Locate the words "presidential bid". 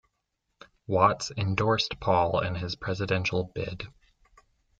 2.75-3.87